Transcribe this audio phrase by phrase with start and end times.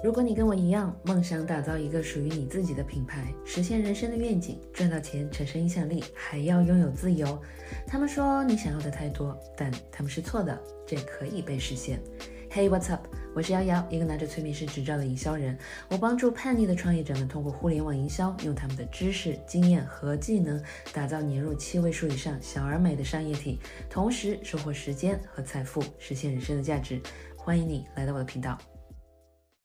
[0.00, 7.36] 如果你跟我一样，梦想打造一个属于你自己的品牌，实现人生的愿景，赚到钱，产生影响力，还要拥有自由。
[7.84, 10.56] 他们说你想要的太多，但他们是错的，
[10.86, 12.00] 这可以被实现。
[12.48, 13.08] Hey, what's up？
[13.34, 15.58] 我是瑶瑶，一个拿着催眠师执照的营销人。
[15.90, 20.62] 我帮助叛逆的创业者们通过互联网营销，用他们的知识、经验和技能，
[20.92, 23.58] 打造年入七位数以上小而美的商业体，
[23.90, 27.00] 同时收获时间和财富，实现人生的价值。
[27.36, 28.56] 欢迎你来到我的频道。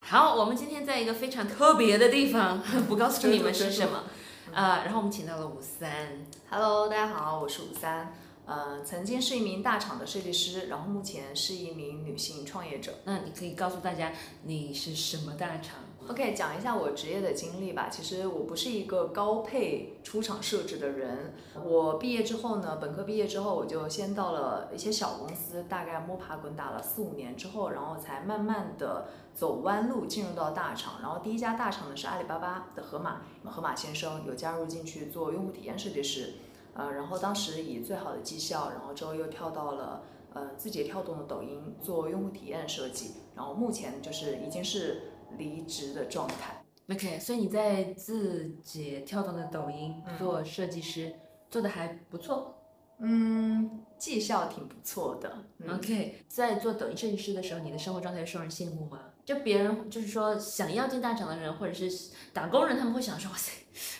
[0.06, 4.04] 好，我们今天在一个非常特别的地方， 不告诉你们是什么。
[4.52, 6.26] 呃，然后我们请到了五三。
[6.50, 8.14] Hello，大家好，我是五三。
[8.44, 12.92] 呃，曾经是一名大厂的设计师，然后目前是一名女性创业者。
[13.04, 14.12] 那你可以告诉大家
[14.42, 15.76] 你是什么大厂？
[16.06, 17.88] OK，讲一下我职业的经历吧。
[17.88, 21.32] 其实我不是一个高配出厂设置的人。
[21.64, 31.00] 我毕业之后呢，本科毕业之后，我就先到了一些小公司，大概摸爬滚打了四五年之后，然后才慢慢的走弯路进入到大厂。
[31.00, 36.34] 然后第一家大厂呢是阿里巴巴的盒马，盒马先生有加入进去做用户体验设计师。
[36.74, 40.02] 呃，然后当时以最好的绩效，然后之后又跳到了
[40.34, 46.64] 呃字节跳动的抖音做用户体验设计，然后目前就是已经是离职的状态。
[46.90, 51.14] OK，所以你在字节跳动的抖音嗯做设计师，
[51.48, 52.54] 做的还不错。
[52.98, 55.36] 嗯，绩效挺不错的。
[55.58, 59.00] 嗯 OK，在做抖音设计师的时候，你的生活状态受人羡慕吗？
[59.24, 63.50] 就别人就是说想要进大厂的人，或者是打工人，他们会想说，哇塞，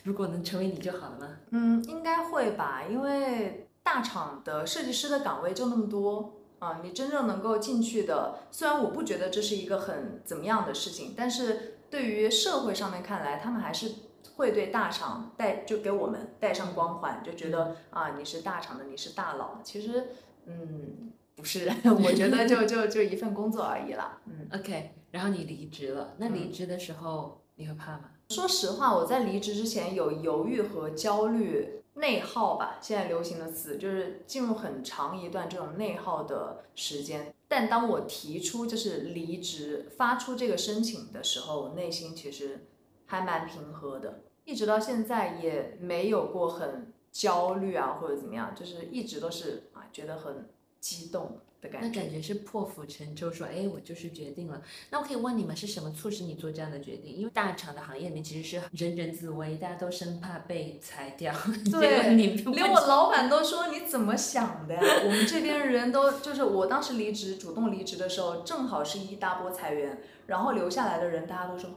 [0.05, 1.37] 如果能成为你就好了吗？
[1.51, 13.93] 嗯，应该会吧，因为大厂的设计师的岗位就那么多啊，你真正能够进去的，虽然我不觉得这是一个很怎么样的事情，但是对于社会上面看来，他们还是
[14.37, 19.61] 会对大厂带就给我们带上光环，就觉得啊你是大厂的，你是大佬。
[19.63, 20.09] 其实，
[20.47, 21.71] 嗯，不是，
[22.03, 24.19] 我觉得就就就一份工作而已啦。
[24.25, 24.49] 嗯。
[24.59, 28.11] OK，然后你离职了，那离职的时候你会怕吗？
[28.31, 37.35] 说实话，我在离职之前有犹豫和焦虑、内耗吧，现在流行的词就是进入很长一段这种内耗的时间。
[37.47, 42.67] 但当我提出就是离职、发出这个申请的时候，我内心其实
[43.07, 50.49] 还蛮平和的，一直到现在也没有过很焦虑啊或者怎么样，就是一直都是啊觉得很
[50.85, 51.89] 激动的感觉。
[51.89, 54.61] 那感觉是破釜沉舟，说，哎，我就是决定了。
[54.91, 57.11] 那我可以问你们是什么促使你做这样的决定？
[57.17, 61.33] 因为大厂的行业里面其实是人人自危，大家都生怕被裁掉。
[61.73, 64.81] 对你连我老板都说你怎么想的呀？
[65.07, 71.71] 我们这边人都就是我当时离职，主动离职的时候，正好是一大波裁员，然后留下来的人大家都说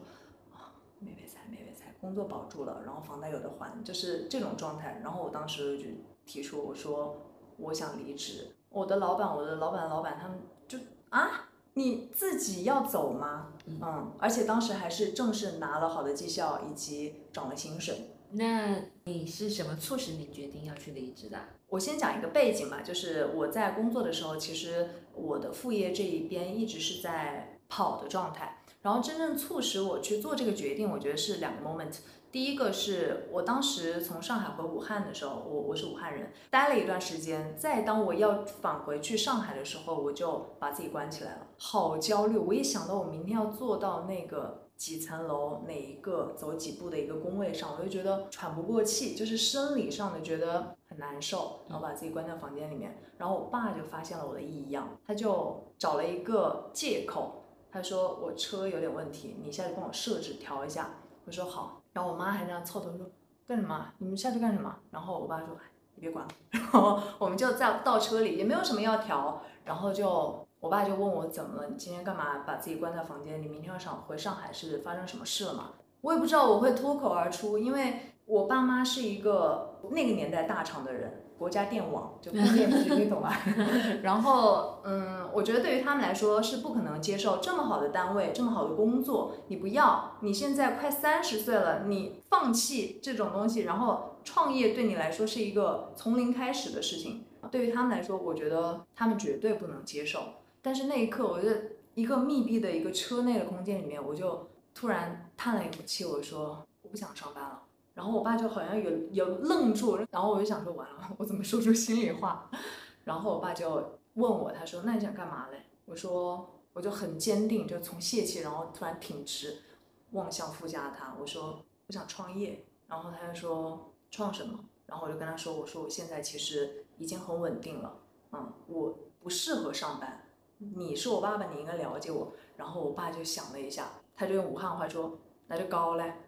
[0.54, 5.00] 啊没被裁，没被裁，工作保住了，然后房贷有的还，就是这种状态。
[5.02, 5.86] 然后我当时就
[6.26, 10.78] 提出我说我想离职，我的老板，我的老板的老板他们就
[11.10, 11.46] 啊。
[11.74, 13.54] 你自己要走吗？
[13.68, 21.38] 嗯，而且当时还是正式拿了好的绩效以及涨了薪水，那你是什么促使你决定要去离职的？
[21.70, 28.64] 我先讲一个背景吧，就是我在工作的时候，其实我的副业这一边一直是在跑的状态。
[28.82, 31.98] 然后真正促使我去做这个决定，我觉得是两个 moment。
[32.30, 37.56] 第一个是我当时从上海回武汉的时候，我我是武汉人，待了一段时间。
[37.58, 42.38] 再当我要返回去上海的时候，我就把自己关起来了，好焦虑。
[42.38, 53.02] 我一想到我明天要坐到那个几层楼哪一个走几步的一个工位上，我就觉得喘不过气，就是生理上的觉得很难受，然后把自己关在房间里面。
[53.18, 61.00] 然后我爸就发现了我的异样，他就找了一个借口，他说我车有点问题，你下去帮我设置调一下。
[61.26, 63.10] 我说好，然后我妈还这样凑头说
[63.48, 63.88] 干什么？
[63.98, 64.72] 你们下去干什么？
[64.92, 65.48] 然后我爸说
[65.96, 71.70] 你别管了， 然后我们就在倒车里也没有什么要调，然后就我爸就问我怎么了？
[71.70, 73.48] 你今天干嘛把自己关在房间里？
[73.48, 75.72] 明天要上回上海是发生什么事了吗？
[76.02, 83.34] 我也不知道我会脱口而出，因为我爸妈是一个那个年代大厂的人，国家电网就工业局，你 懂吧？
[84.04, 97.24] 然后，嗯，我觉得对于他们来说是不可能接受这么好的单位，这么好的工作，你不要，你现在快三十岁了，你放弃这种东西，然后创业对你来说是一个从零开始的事情。
[97.50, 100.20] 对于他们来说，我觉得他们绝对不能接受。
[100.62, 101.62] 但是那一刻，我觉得
[101.96, 107.62] 一个密闭的一个车内的空间里面，我就突然叹了一口气，我说我不想上班了。
[107.98, 112.48] 然后我爸就好像有有愣住，然后我就想说完了，我怎么说出心里话？
[113.06, 115.64] 然后我爸就问我，他说那你想干嘛嘞？
[115.86, 119.64] 我说我就很坚定，就从泄气，然后突然挺直，
[120.12, 122.64] 望向副驾他，我说我想创业。
[122.88, 124.60] 然后他就说创什么？
[124.86, 127.98] 然后我就跟他说，我说我现在其实已经很稳定了，
[128.32, 130.24] 嗯，我不适合上班。
[130.60, 132.32] 你是我爸爸，你应该了解我。
[132.58, 135.18] 然后我爸就想了一下，他就用武汉话说
[135.48, 136.14] ：“那就高嘞。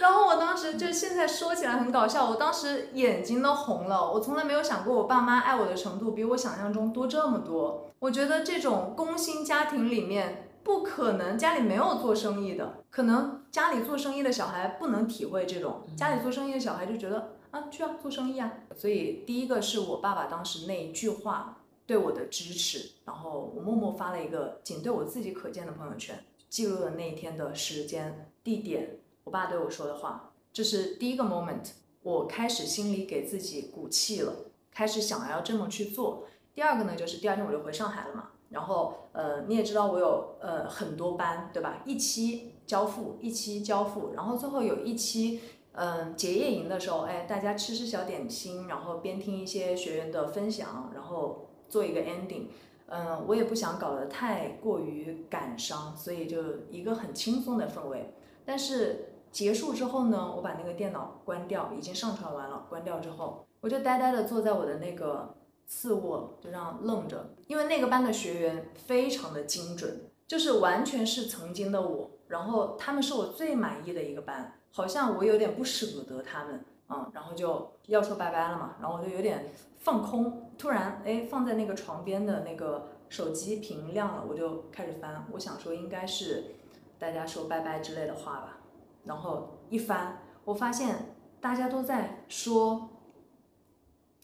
[0.00, 4.12] 然后我当时就现在说起来很搞笑，我当时眼睛都红了。
[4.12, 7.90] 我从来没有想过我爸妈爱我的程度比我想象中多这么多。
[7.98, 18.52] 我觉得这种工薪家庭里面不可能家里没有做生意的，可能家里做生意的小孩不能体会这种，家里做生意的小孩就觉得啊去啊做生意啊。
[18.76, 21.56] 所以第一个是我爸爸当时那一句话
[21.88, 28.98] 对我的支持，然后我默默发了一个仅对我自己可见的朋友圈，记录了那一天的时间地点。
[29.24, 31.70] 我爸对我说的话，这是第一个 moment，
[32.02, 34.34] 我开始心里给自己鼓气了，
[34.70, 36.24] 开始想要这么去做。
[36.54, 41.82] 第二个呢，就是第二天我就回上海了嘛，然后呃你也知道我有呃很多班，对吧？
[41.86, 45.40] 一期交付，一期交付，然后最后有一期
[45.72, 52.46] 嗯结业营的时候，哎大家吃吃小点心，然后边听一些学员的分享，然后做一个 ending。
[52.86, 58.12] 嗯，我也不想搞得太过于感伤，所以就一个很轻松的氛围，
[58.44, 59.04] 但是。
[59.30, 62.64] 结束之后呢，我把那个电脑关掉，已经上传完了。
[62.70, 65.34] 关掉之后，我就呆呆的坐在我的那个
[65.66, 67.34] 次卧，就这样愣着。
[67.46, 72.10] 因为那个班的学员非常的精准，就是完全是曾经的我。
[72.28, 78.76] 然后他们是我最满意的一个班，好像我有点不舍得他们，嗯，然后就要说拜拜了嘛。
[78.80, 85.26] 然后我就有点放空，突然哎，放在那个床边的那个手机屏亮了，我就开始翻。
[85.32, 86.54] 我想说应该是
[86.98, 88.58] 大家说拜拜之类的话吧。
[89.04, 92.90] 然后一翻，我发现大家都在说，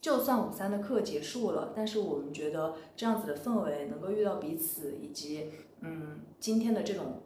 [0.00, 7.22] 就算五三的课结束了，但是我们觉得这样子的氛围，能够遇到彼此，以及嗯今天的这种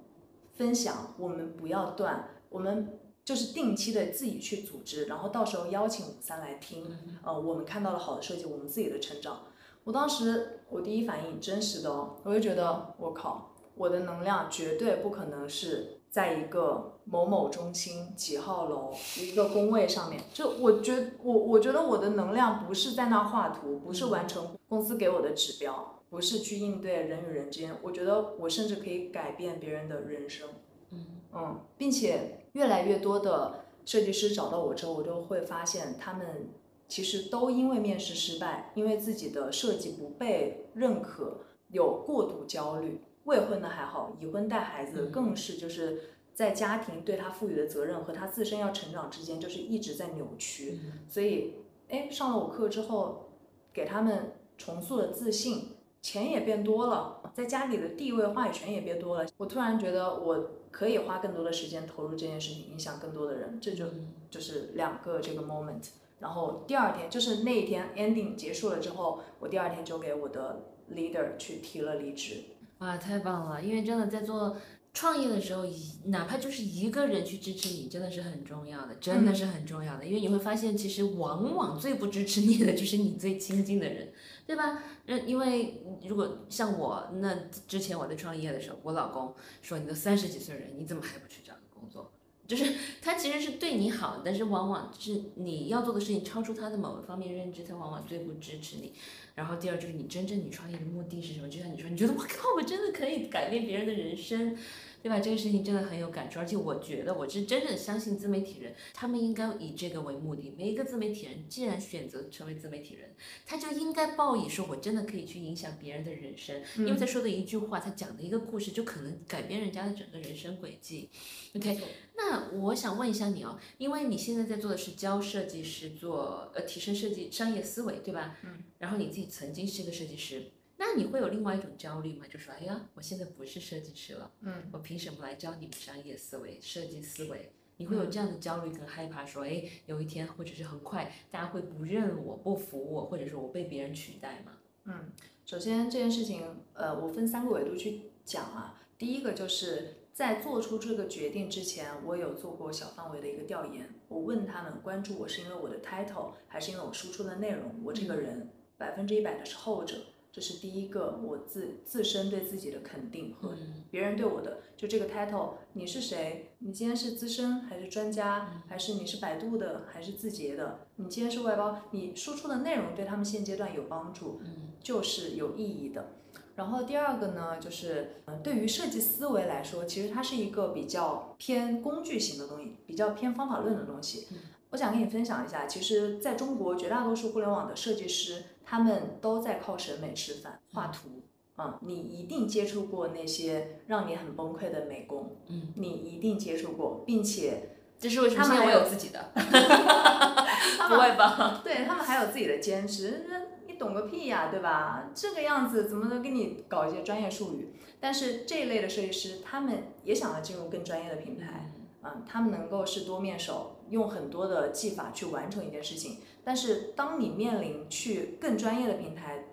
[0.53, 2.99] 分享，我们不要断，我们
[3.29, 6.87] 就是定期的自己去组织，然后到时候邀请五三来听，
[7.23, 9.43] 呃，我们看到了好的设计，我们自己的成长。
[9.85, 15.97] 我当时我第一反应真实的哦，我就觉得我靠，我的能量绝对不可能是。
[16.11, 27.77] 在一个某某中心几号楼一个工位上面，就我觉我我觉得我的能量不是在那画图，不是完成公司给我的指标，不是去应对人与人之间。
[27.83, 30.49] 我觉得我甚至可以改变别人的人生，
[30.93, 36.51] 嗯嗯，并且越来越多的设计师找到我之后，我就会发现他们
[36.87, 43.03] 其实都因为面试失败，因为自己的设计不被认可，有过度焦虑。
[43.25, 46.01] 未婚的还好，已婚带孩子更是就是
[46.33, 50.81] 在家庭对他赋予的责任和他自身要成长之间，就是一直在扭曲。
[51.11, 51.57] 所以，
[51.89, 53.29] 哎，上了我课之后，
[53.71, 59.29] 给他们重塑了自信，钱也变多了，在家里的地位、话语权也变多了。
[59.37, 63.59] 我突然觉得我可以花更多的时间投入这件事情，影响更多的人。
[63.61, 63.87] 这就
[64.31, 65.89] 就是两个这个 moment。
[66.21, 72.45] 然后第二天就是那一天 ending 结束了之后，我第二天就给我的 leader 去提了离职。
[72.79, 73.61] 哇，太棒了！
[73.61, 74.57] 因为真的在做
[74.93, 75.65] 创业的时候，
[76.07, 80.05] 哪怕就是一个人去支持你，真的是很重要的，真的是很重要的。
[80.05, 84.13] 因为你会发现，其实往往最不支持你的就是你最亲近的人，
[84.47, 84.83] 对吧？
[85.07, 87.35] 嗯，因为如果像我，那
[87.69, 89.33] 之前我在创业的时候，我老公
[89.63, 92.11] 说：“你都三十几岁人，你怎么还不去找个工作？”
[92.49, 92.65] 就是
[93.03, 98.95] 他其实是对你好，但是往往是你要做的事情超出他的某一方面认知，他往往最不支持你。
[99.35, 101.49] 然后第二就是你真正你创业的目的是什么？
[101.49, 104.57] 就像你说，你觉得我靠，我真的可以改变别人的人生。
[105.03, 105.21] 对吧？
[105.21, 110.53] 这个事情真的很有感触，而且我觉得我是真正相信自媒体人，他们应该以这个为目的。
[110.57, 113.15] 每一个自媒体人既然选择成为自媒体人，
[113.47, 121.09] 他就应该抱以说我真的可以去影响别人的人生，因为他说的一句话，他讲的一个故事，就可能改变人家的整个人生轨迹。
[121.55, 121.79] OK，
[122.17, 128.37] 那我想问一下你哦，因为你现在在做的是教设计师做呃提升设计商业思维，对吧？
[128.43, 128.65] 嗯。
[128.79, 130.53] 然后你自己曾经是一个设计师。
[130.81, 132.25] 那你会有另外一种焦虑吗？
[132.31, 137.53] 就说，哎呀，我现在不是设计师了，嗯，我凭什么来教你们商业思维、设计思维？
[137.79, 144.53] 你会有这样的焦虑跟害怕，说，哎，有一天或者是很快，大家会不认我、不服我，或者说我被别人取代吗？
[144.85, 145.11] 嗯，
[145.45, 146.45] 首先这件事情，
[146.75, 148.81] 呃，我分三个维度去讲啊。
[148.97, 157.81] 第一个就是在做出这个决定之前，我有做过小范围的一个调研，我问他们关注我是因为我的 title，还是因为我输出的内容？
[157.85, 159.97] 我这个人百分之一百的是后者。
[160.39, 163.57] 这是第一个，我自自身对自己的肯定和
[163.91, 166.53] 别人对我的，就这个 title，你是谁？
[166.61, 168.63] 你今天是资深还是专家？
[168.69, 170.87] 还是你是百度的还是字节的？
[170.95, 174.41] 你今天是外包，你输出的内容对他们现阶段有帮助，
[174.81, 176.11] 就是有意义的。
[176.55, 184.29] 然后第二个呢，就是嗯，对于设计思维来说，其实它是一个比较偏工具型的东西，比较偏方法论的东西。
[184.71, 188.45] 我想跟你分享一下，其实在中国绝大多数互联网的设计师。
[188.69, 191.23] 他们都在靠审美吃饭，画图，
[191.57, 198.43] 嗯，你一定接触过那些让你很崩溃的美工，嗯，你一定接触过，并且这是为什么？
[198.43, 201.63] 他们还有有自己的， 不会吧？
[201.65, 205.09] 对他们还有自己的兼职，那你懂个屁呀，对吧？
[205.15, 207.73] 这个样子怎么能给你搞一些专业术语？
[207.99, 216.19] 但是这一类的设计师，他们也想要进入更专业的品牌，嗯，他们能够是多面手，用很多的技法去完成一件事情。
[216.45, 219.45] 但是当你面临去更专业的平台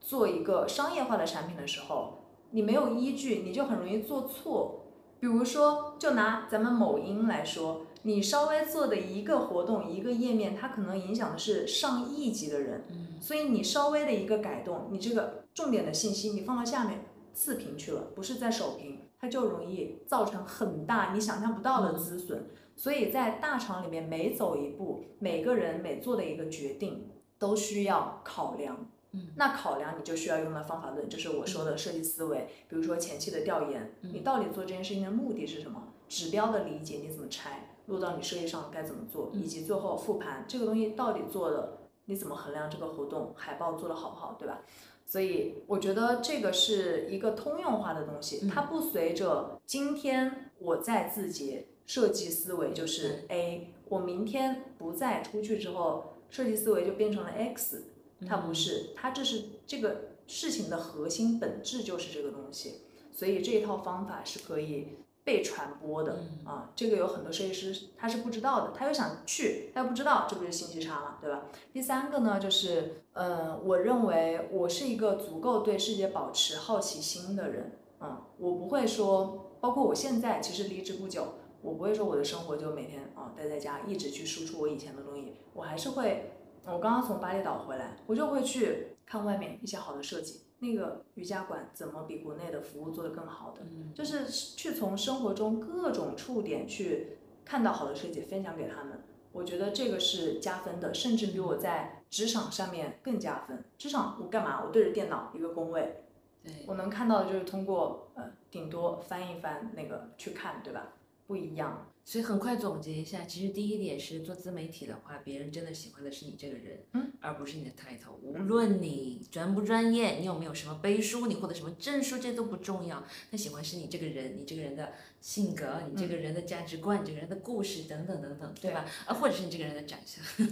[0.00, 2.18] 做一个商业化的产品的时候，
[2.50, 4.80] 你没有依据，你就很容易做错。
[5.18, 22.46] 比如说，就拿咱们某音来说，你稍微做的一个活动、一个页面，它可能影响的是上亿级的人，嗯所以你稍微的一个改动，你这个重点的信息你放到下面次屏去了，不是在首屏，它就容易造成很大你想象不到的资损。
[22.76, 28.86] 所以在大厂里面，每走一步，每个人每做的一个决定都需要考量。
[29.12, 32.48] 嗯，那考量你就需要用到方法论，就是我说的设计思维。
[32.68, 35.84] 比如说前期的调研，嗯你到底做这件事情的目的是什么？
[36.06, 44.60] 指标的理解你怎么拆，落到你设计上该怎么做，嗯以及最后复盘这个东西到底做的，你怎么衡量这个活动海报做的好不好，对吧？
[45.06, 48.48] 所以我觉得这个是一个通用化的东西，嗯。
[48.48, 57.84] 它不随着今天我在自己设计思维就是 A，我明天不再出去之后，设计思维就变成了 X，
[58.26, 62.80] 它不是，它这是这个事情的核心本质就是这个东西，
[63.12, 64.88] 所以这一套方法是可以
[65.24, 66.70] 被传播的、嗯啊。
[66.76, 71.46] 这个有很多设计师他是不知道的，他又想去，他又不知道，这不是信息差嘛，对吧？
[71.72, 86.30] 第三个呢，就是呃，我认为我是一个足够对世界保持好奇心的人，嗯，我不会说，包括我现在其实离职不久，我不会说我的生活就每天啊待在家，一直去输出我以前的东西，我还是会。
[86.66, 99.02] 我刚刚从巴厘岛回来，我就会去看外面一些好的设计，那个瑜伽馆怎么比国内的服务做得更好的，嗯就是去从生活中各种触点去看到好的设计，分享给他们。
[99.32, 103.64] 我觉得这个是加分的，甚至比我在职场上面更加分。
[103.76, 104.62] 职场我干嘛？
[104.64, 106.04] 我对着电脑一个工位，
[106.44, 110.92] 对，我能看到的就是通过呃顶多翻一翻那个去看，对吧？
[111.26, 111.90] 不一样。
[112.06, 118.12] 所以很快总结一下，其实第一点是做自媒体的话，别人真的喜欢的是你这个人，嗯，而不是你的 title。
[118.20, 123.02] 无论你专不专业，你有没有什么背书，你获得什么证书，这都不重要。
[123.30, 128.84] 他喜欢是你这个人，你这个人的性格，你这个人的价值观，你这个人的故事等等等等，对吧？
[129.06, 130.22] 啊，或者是你这个人的长相，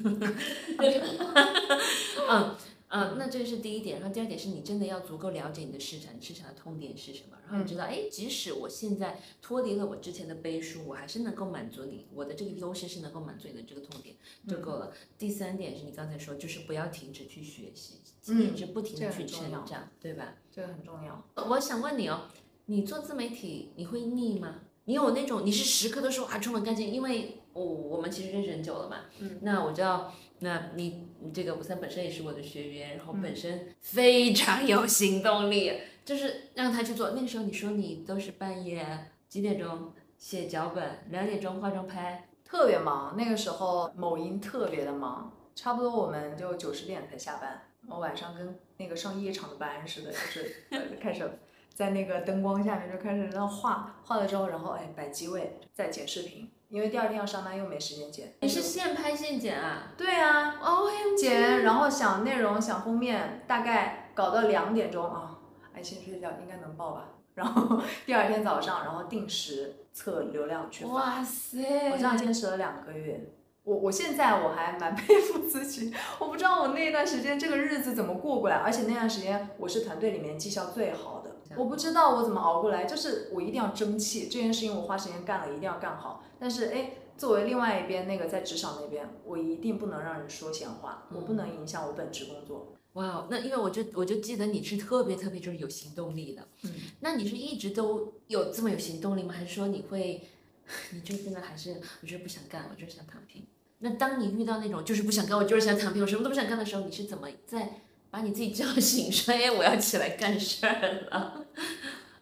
[2.31, 2.57] 嗯。
[2.95, 14.15] 嗯，那这是第一点，然后第二点是你真的要足够了解你的市场，市场的痛点是什么，然后你知道，哎，即使我现在脱离了我之前的背书，我还是能够满足你，我的这个优势是能够满足你的这个痛点
[14.47, 14.93] 就够了。
[15.17, 20.35] 第三点是你刚才说，就是不要停止去学习，一直不停的去成长，对吧？
[20.51, 21.27] 这个很重要。
[21.49, 22.29] 我想问你哦，
[22.67, 24.61] 你做自媒体你会腻吗？
[24.85, 35.73] 你有那种你是时刻都说啊充满干劲，因为我、我们其实认识很久了嘛，嗯，那我知道，那你你这个吴三本身也是我的学员，然后嗯本身非常有行动力，
[36.05, 37.11] 就是让他去做。
[37.11, 51.29] 那个时候你说你都是半夜几点钟写脚本，两点钟化妆拍，特别忙，那个时候某音特别的忙，差不多我们就九十点才下班，我晚上跟那个上夜场的班似的，就是呃开始
[51.75, 58.33] 在那个灯光下面就开始那画，画了之后，然后哎摆机位，再剪视频，因为第二天要上班又没时间剪。
[58.41, 59.93] 你是现拍现剪啊？
[59.95, 65.39] 对啊，哦，剪，然后想内容想封面，大概搞到两点钟啊，
[65.75, 67.09] 哎先睡觉应该能报吧。
[67.35, 70.93] 然后第二天早上，然后定时测流量去发。
[70.93, 71.91] 哇塞！
[71.91, 73.21] 我这样坚持了两个月，
[73.65, 81.22] 我我现在我还蛮佩服自己，我不知道我那段时间这个日子怎么过过来，而且那段时间我是团队里面绩效最好的，
[81.57, 86.25] 我不知道我怎么熬过来，就是我一定要争气，这件事情我花时间干了，一定要干好。
[86.39, 92.75] 但是哎，作为另外一边那个在职场那边，我一定不能让人说闲话，我不能影响我本职工作。
[92.95, 99.33] 哇，那因为我就我就记得你是特别特别就是有行动力的，嗯，那你是一直都有这么有行动力吗？
[99.33, 100.21] 还是说你会，
[100.93, 103.47] 你就真的还是我就是不想干，我就是想躺平？
[103.79, 107.81] 那当你遇到那种就是不想干，我就是想躺平，我什么都不想干的时候，你是怎么在
[108.11, 111.42] 把你自己叫醒，说哎我要起来干事儿了？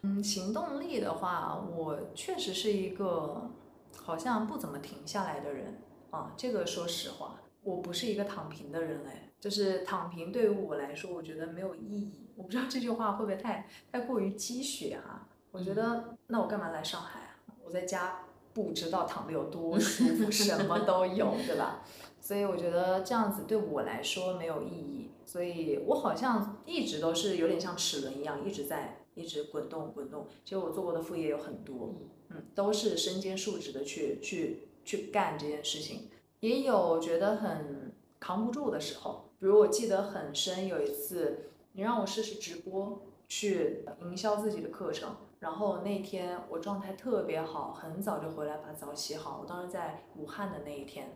[0.03, 3.51] 嗯，行动力的话，我确实是一个
[3.97, 5.81] 好像不怎么停下来的人
[6.11, 6.33] 啊。
[6.37, 12.31] 这个说实话，我不是一个躺平的人哎，就是躺平对于我来说，我觉得没有意义。
[12.37, 17.37] 我不知道这句话会不会太太过于鸡血哈、我觉得那我干嘛来上海啊？
[17.63, 18.21] 我在家
[18.55, 21.83] 不知道躺的有多 舒服，什么都有，对吧？
[22.23, 30.27] 所以我觉得这样子对我来说没有意义，所以我好像一直都是有点像齿轮一样，一直在一直滚动滚动。
[30.45, 31.95] 其实我做过的副业有很多，
[32.31, 36.09] 嗯，都是身兼数职的去去去干这件事情，
[36.41, 39.31] 也有觉得很扛不住的时候。
[39.39, 49.41] 比如我记得很深，有一次你让我试试直播去营销自己的课程，然后那天我状态特别好，很早就回来把澡洗好。
[49.43, 51.13] 我当时在武汉的那一天。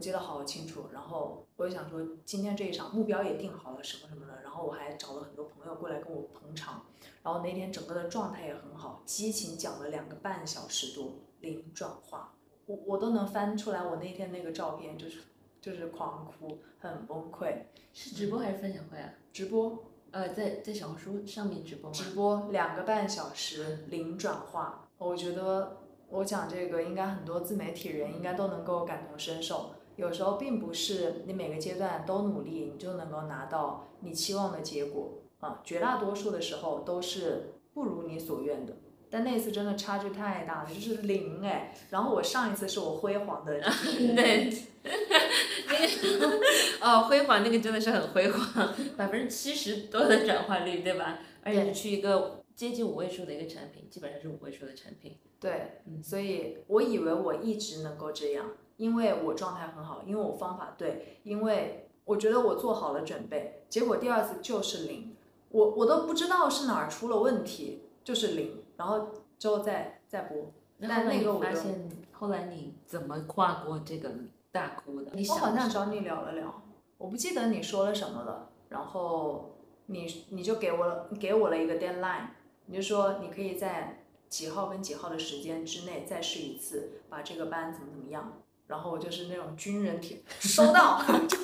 [0.00, 6.86] 我记得好清楚，然后我就想说，今天这一场目标也定好了什么什么的，然后我还找了很多朋友过来跟我捧场，
[7.22, 12.32] 然后那天整个的状态也很好，激情讲了两个半小时多，零转化，
[12.64, 15.20] 我我都能翻出来我那天那个照片，就是
[15.60, 17.64] 就是狂哭，很崩溃。
[17.92, 19.12] 是直播还是分享会啊？
[19.34, 21.94] 直播，呃，在在小红书上面直播吗？
[21.94, 25.76] 直播两个半小时，零转化，我觉得
[26.08, 29.74] 我讲这个应该很多自媒体人应该都能够感同身受。
[30.00, 35.60] 有时候并不是你每个阶段都努力，你就能够拿到你期望的结果啊。
[35.62, 38.74] 绝大多数的时候都是不如你所愿的。
[39.10, 41.74] 但那次真的差距太大了，就是零哎。
[41.90, 43.60] 然后我上一次是我辉煌的，
[44.16, 44.50] 对，
[46.80, 51.18] 哦，辉煌那个真的是很辉煌，百分之七十多的转化率，对吧？
[51.42, 55.18] 而且是去一个接近五位数的一个产品，基本上是五位数的产品。
[55.38, 58.52] 对，所以我以为我一直能够这样。
[58.80, 65.14] 因为我状态很好，因为我方法对，因为我觉得我做好了准备，结果第二次就是零，
[65.50, 69.08] 我我都不知道是哪儿出了问题，就是零，然后
[69.38, 70.50] 之后再再播。
[70.80, 74.10] 但那个我发现，后来你怎么跨过这个
[74.50, 75.12] 大哭的？
[75.28, 76.62] 我好像找你聊了聊，
[76.96, 79.56] 我不记得你说了什么了，然后
[79.86, 82.28] 你你就给我了给我了一个 deadline，
[82.64, 88.40] 你就说你可以在几号跟几号的时间之内再试一次，把这个班怎么怎么样。
[88.70, 91.36] 然后我就是那种军人体，收到， 就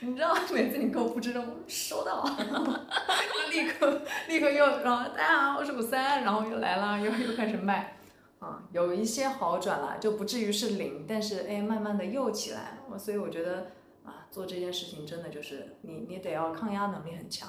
[0.00, 2.42] 你知道，每次你给我布置任务，收到，就
[3.54, 7.96] 立刻立刻又，然后大家好，我是五三，然后又来了，又又开始卖，
[8.40, 13.68] 啊，有一些好转了，就不至于是零，但是哎，慢慢的又起来了，所以我觉得
[14.04, 17.48] 啊，做这件事情真的就是你你得要抗压能力很强，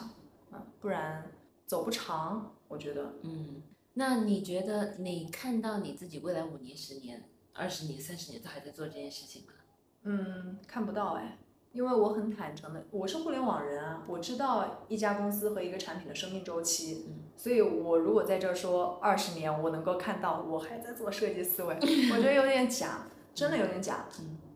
[0.52, 1.32] 啊，不然
[1.66, 3.16] 走不长，我觉得。
[3.24, 3.64] 嗯，
[3.96, 7.24] 那你觉得你看到你自己未来五年、十年？
[7.54, 9.54] 二十年、三十年都还在做这件事情吗？
[10.04, 11.38] 嗯，看不到哎，
[11.74, 21.76] 因为我很坦诚的，我是互联网人啊，我知道一家公司和一个产品的生命周期，所以我如果在这儿说二十年，我能够看到我还在做设计思维，
[22.12, 24.08] 我觉得有点假，真的有点假。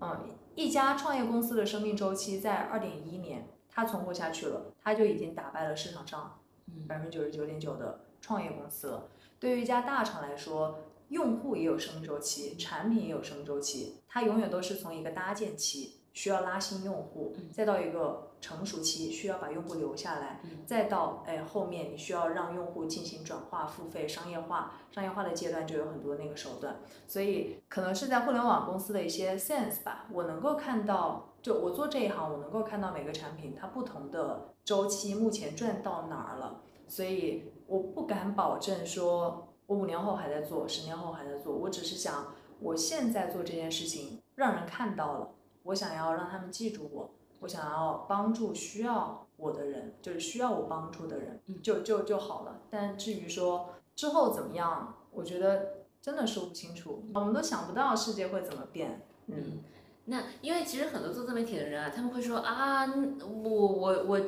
[0.01, 6.39] 嗯，一家创业公司的生命周期在二点一年，它存活下去了，它就已经打败了市场上
[6.88, 9.10] 百分之九十九点九的创业公司了。
[9.39, 10.79] 对于一家大厂来说，
[11.10, 39.44] 用户也有生命周期，产品也有生命周期，它永远都是从一个搭建期需要拉新用户，再到一个成熟期需要把用户留下来，再到哎后面你需要让用户进行转化、付费、商业化，商业化的阶段就有很多那个手段，所以可能是在互联网公司的一些 sense 吧，我能够看到，就我做这一行，我能够看到每个产品它不同的周期目前赚到哪儿了，所以我不敢保证说。
[39.67, 41.56] 我五年后还在做，十年后还在做。
[41.56, 45.30] 我只是想，我现在做这件事情让人看到了，
[45.63, 52.62] 我想要让他们记住我，我想要帮助需要我的人，就是需要我帮助的人，就就就好了。
[52.69, 59.01] 但至于说之后怎么样，我觉得真的说不清楚，我们都想不到世界会怎么变。
[59.28, 59.60] 嗯，
[60.06, 64.21] 那因为其实很多做自媒体的人啊，他们会说啊，我我我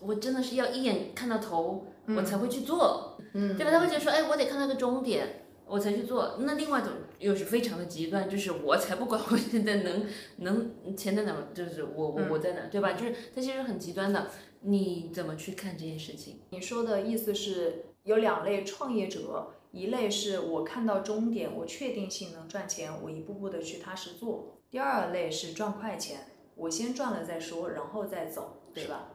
[0.00, 3.11] 我真的是要一眼看到头，我才会去做。
[3.34, 3.70] 嗯，对吧？
[3.70, 6.38] 他会觉得说，哎，我得看到个终点，我才去做。
[6.40, 12.92] 那另外一种又是非常的极端，就是我才不管我现在能能钱在哪，就是我我我在哪，对吧？
[12.92, 14.28] 就是他其实很极端的。
[14.64, 16.38] 你怎么去看这件事情？
[16.50, 29.11] 你说的意思是有两类创业者，一类是我看到终点，我确定性能赚钱，我一步步的去踏实做；第二类是赚快钱，我先赚了再说，然后再走，对吧？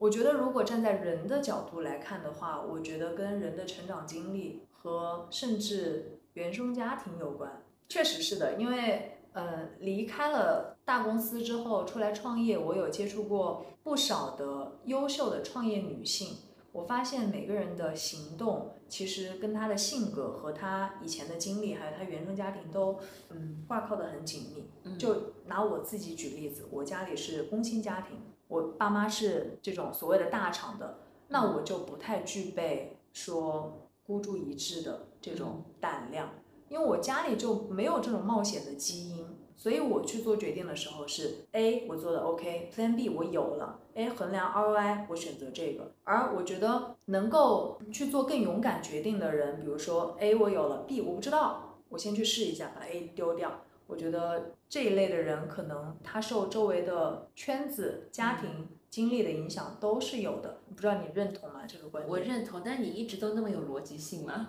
[0.00, 7.62] 我觉得，如果站在人的角度来看的话，我觉得跟人的成长经历和甚至原生家庭有关。
[7.86, 16.34] 确实是的，因为呃，离开了大公司之后出来创业，我有接触过不少的优秀的创业女性。
[16.72, 24.96] 我发现每个人的行动其实跟她的性格和她以前的经历，还有她原生家庭都嗯挂靠的很紧密。
[24.96, 28.16] 就拿我自己举例子，我家里是工薪家庭。
[28.50, 36.30] 我爸妈是这种所谓的大厂的，那我就不太具备说孤注一掷的这种胆量，
[36.68, 39.24] 因为我家里就没有这种冒险的基因，
[39.56, 45.92] 所以我去做决定的时候是 A 我做的 OK，Plan B 我有了，A 衡量 ROI 我选择这个。
[46.02, 53.62] 而我觉得能够去做更勇敢决定的人，比如说 A 我有了，B 我不知道，我先去试一下，把 A 丢掉。
[53.90, 60.58] 我觉得这一类的人可能他受周围的圈子、家庭经历的影响都是有的。
[60.68, 61.62] 不知道你认同吗？
[61.66, 62.08] 这个观点？
[62.08, 64.46] 我认同，但你一直都那么有逻辑性吗？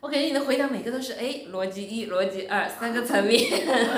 [0.00, 3.42] 我感觉你的回答每个都是哎，逻辑一、逻辑二三个层面。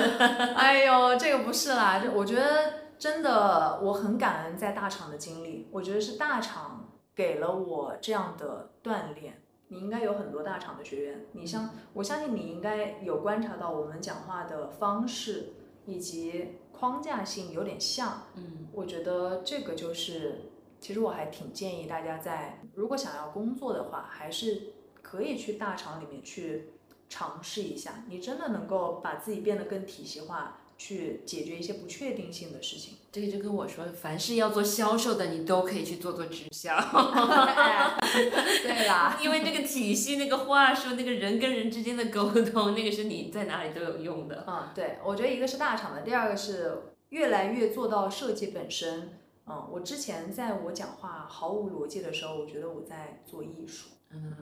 [0.55, 9.41] 哎呦，这个不是啦，就我觉得真的我很感恩在大厂的经历，我觉得是大厂给了我这样的锻炼。
[9.69, 15.53] 你应该有很多大厂的学员，你相我相信你应该有观察到我们讲话的方式
[15.85, 18.23] 以及框架性有点像。
[18.35, 24.73] 嗯，我觉得这个就是，其实我还挺建议大家在如果想要工作的话，还是。
[25.01, 26.73] 可以去大厂里面去
[27.07, 32.95] 尝试一下，你真的能够把自己变得更体系化，去解决一些不确定性的事情。
[33.11, 36.75] 这个就跟我说，凡是要做销售的，你都可以去做做直销。
[38.63, 44.45] 对啦， 因为那个体系、那个话术、那个人跟人之间的沟通，那个是你在哪里都有用的。
[44.47, 49.19] 嗯，对，我觉得一个是大厂的，第二个是越来越做到设计本身。
[49.47, 53.89] 嗯，我之前在我讲话毫无逻辑的时候，我觉得我在做艺术。
[54.11, 54.33] 嗯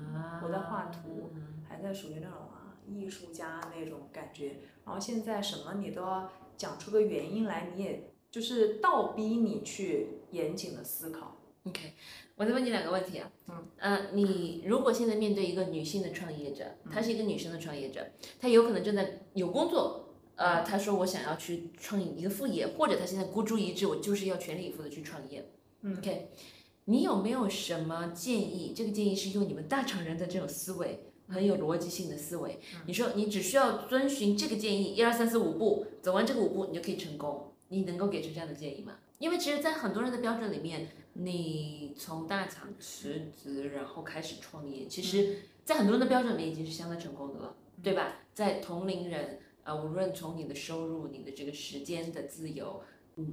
[0.42, 1.34] 我在画图，
[1.68, 2.47] 还在属于那种啊
[2.88, 4.58] 艺术家那种感觉。
[4.86, 11.38] 然后现在什么你都要讲出个原因来，你也就是倒逼你去严谨的思考。
[11.64, 11.94] OK，
[12.36, 13.30] 我再问你两个问题啊。
[13.50, 13.68] 嗯。
[13.78, 18.06] 呃，你如果现在面对一个女性的创业者，她是一个女生的创业者，
[18.40, 25.50] 她有可能正在有工作，呃，她说我想要去创一个副业，或者她现在孤注一掷，我就是要全力以赴的去创业。
[25.98, 26.32] OK。
[26.86, 28.72] 你有没有什么建议？
[28.74, 32.60] 这个建议是用你们大厂人的这种思维，很有逻辑性的思维。
[32.86, 37.52] 你说你只需要遵循这个建议，一二三四五步，走完这个五步，你就可以成功。
[37.70, 38.96] 你能够给出这样的建议吗？
[39.20, 48.20] 因为其实，在很多人的标准里面，你从大厂辞职然后开始创业，其实，在很多人的标准里面已经是相当成功的了，对吧？
[48.34, 52.82] 在同龄人，呃，无论从你的收入、你的这个时间的自由。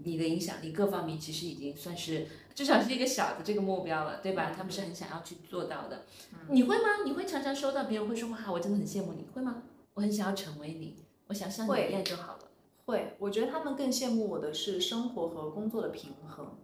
[0.05, 4.53] 你的影响力各方面其实已经算是至少是一个小的这个目标了，对吧？
[4.57, 6.05] 他们是很想要去做到的。
[6.49, 7.05] 你会吗？
[7.05, 9.63] 你会常常收到别人会说哇，我真的很羡慕你，会吗？
[9.93, 10.97] 我很想要成为你，
[11.29, 12.41] 我想像你一样就好了。
[12.87, 16.57] 会，我觉得他们更羡慕我的是生活和工作的平衡。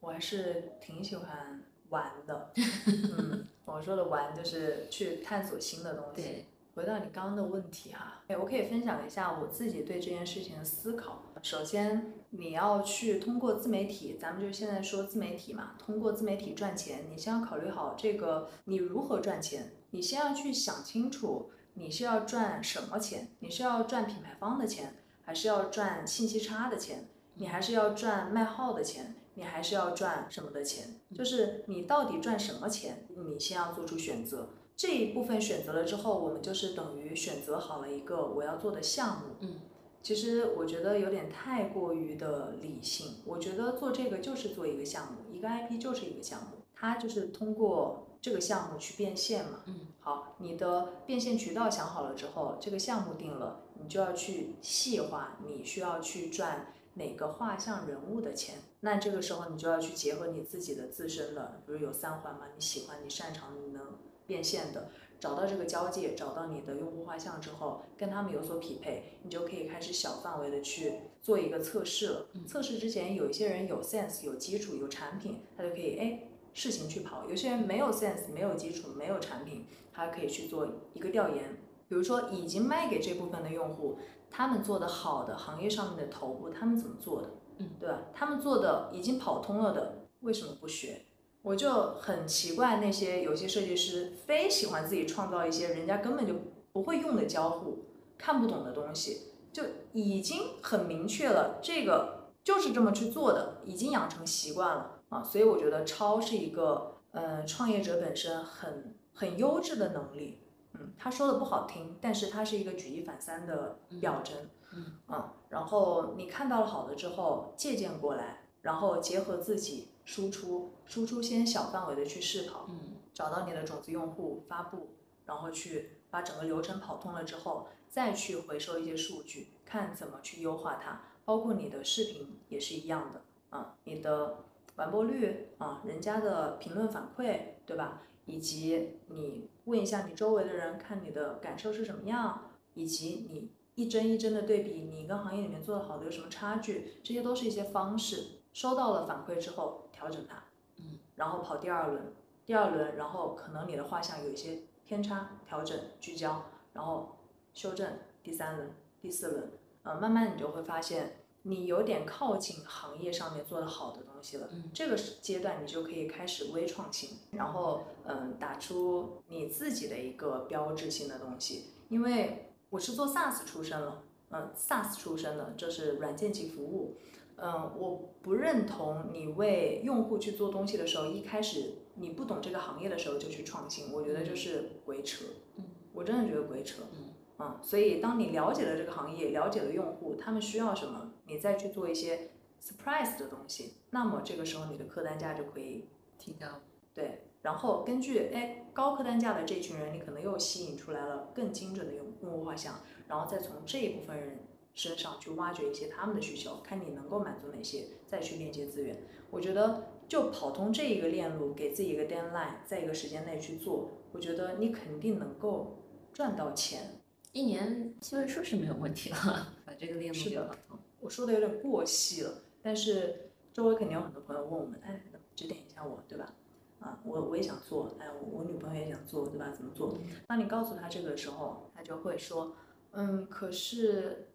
[0.00, 2.52] 我还是挺喜欢玩的。
[2.86, 6.22] 嗯，我说的玩就是去探索新的东西。
[6.22, 6.46] 对。
[6.74, 11.22] 回到你刚刚的问题哈，哎，我可以分享一下我自己对这件事情的思考。
[11.46, 19.70] 首先，你要去通过自媒体，咱们就现在说自媒体嘛，通过自媒体赚钱，你先要考虑好这个你如何赚钱。
[19.92, 23.28] 你先要去想清楚，你是要赚什么钱？
[23.38, 27.08] 你是要赚品牌方的钱，还是要赚信息差的钱？
[27.34, 29.14] 你还是要赚卖号的钱？
[29.34, 31.00] 你还是要赚什么的钱？
[31.14, 33.06] 就是你到底赚什么钱？
[33.10, 34.48] 你先要做出选择。
[34.76, 39.36] 这一部分选择了之后，我们就是等于选择好了一个我要做的项目。
[39.40, 39.60] 嗯，
[40.06, 43.16] 其实我觉得有点太过于的理性。
[43.24, 49.62] 我觉得做这个就是做一个项目，一个 IP 就是一个项目，它就是通过这个项目去变现嘛。
[49.66, 58.58] 嗯，好，你的变现渠道想好了之后，这个项目定了，你就要去细化，你需要去赚哪个画像人物的钱。
[58.78, 63.82] 那这个时候你就要去结合你自己的自身的，比如有三环嘛，你喜欢，你擅长，你能。
[64.28, 72.26] 变现的，找到这个交界，找到你的用户画像之后，跟他们有所匹配，你就可以开始小范围的去做一个测试了。
[72.46, 81.56] 测试之前，有一些人有 sense，有基础，有产品，他就可以哎试行去跑；有些人没有 sense，没有基础，没有产品，他可以去做一个调研。
[81.88, 83.98] 比如说已经卖给这部分的用户，
[84.30, 87.30] 他们做的好的行业上面的头部，他们怎么做的？
[87.58, 88.02] 嗯，对吧？
[88.12, 91.02] 他们做的已经跑通了的，为什么不学？
[91.46, 96.34] 我就很奇怪，那些有些设计师非喜欢自己创造一些人家根本就
[96.72, 97.84] 不会用的交互、
[98.18, 105.22] 看不懂的东西，就已经很明确了，这个就是这么去做的，已经养成习惯了啊。
[105.22, 110.40] 所以我觉得超是一个，呃，创业者本身很很优质的能力。
[110.72, 114.34] 嗯，他说的不好听，但是他是一个举一反三的表征。
[114.72, 119.90] 嗯，啊，然后你看到了好的之后，借鉴过来，然后结合自己。
[120.06, 124.94] 输出，输出先小范围的去试跑，嗯，找到你的种子用户，发布，
[125.26, 131.02] 然后去把整个流程跑通了之后，再去回收一些数据，看怎么去优化它。
[131.24, 134.44] 包括你的视频也是一样的，啊，你的
[134.76, 138.02] 完播率啊，人家的评论反馈，对吧？
[138.26, 148.35] 以及你问一下你周围的人，看你的感受是什么样，以及你一帧一帧的对比，你跟行业里面做的好的有什么差距，这些都是一些方式。
[148.56, 150.42] 收到了反馈之后，调整它，
[150.78, 152.14] 嗯，然后跑第二轮，
[152.46, 156.42] 第二轮，然后可能你的画像有一些偏差，调整聚焦，
[156.72, 157.18] 然后
[157.52, 159.50] 修正，第三轮、第四轮，
[159.82, 164.48] 呃，慢慢你就会发现你有点靠近行业上面做的好的东西了。
[164.50, 171.72] 嗯这个时阶段你就可以开始微创新，然后嗯，打出你自己的一个标志性的东西。
[171.90, 176.96] 因为我是做 SaaS 出身了，嗯，SaaS 出身的，这是软件及服务。
[177.36, 185.24] 嗯，我不认同你为用户去做东西的时候，一开始你不懂这个行业的时候就去创新，我觉得就是鬼扯。
[185.56, 186.82] 嗯，我真的觉得鬼扯。
[186.92, 192.30] 嗯嗯，所以当你了解了这个行业，了解了用户，他们需要什么，你再去做一些
[192.62, 196.46] surprise 的东西，那么这个时候你的客单价就可以提高。
[196.94, 204.38] 对，然后根据哎高客单价的这群人，你可能又吸引出来了更精准的用用户画像，然后再从这一部分人
[204.76, 208.96] 身上去挖掘一些他们的需求，看你能够满足哪些，再去链接资源。
[209.30, 217.00] 我觉得就跑通这一个链路，给自己一个 deadline，在一个时间内去做，我觉得你肯定能够赚到钱。
[217.32, 220.78] 一年七位数是没有问题了， 把这个链路是的给跑通。
[221.00, 225.02] 我说的有点过细了，但是周围肯定有很多朋友问我们，哎，
[225.34, 226.32] 指点一下我，对吧？
[226.80, 229.50] 啊，我我也想做，哎，我我女朋友也想做，对吧？
[229.50, 229.98] 怎么做？
[230.26, 232.54] 当你告诉他这个的时候，他就会说，
[232.92, 234.28] 嗯，可是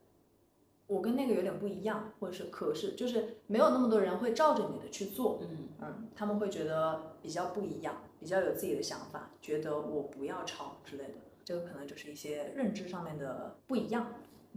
[0.91, 11.13] 我跟那个有点不一样，或者是可是，就是没有那么多人会照着你的去做，嗯嗯，他们会觉得比较不一样，比较有自己的想法，觉得我不要抄之类的，
[11.45, 14.15] 这个可能就是一些认知上面的不一样。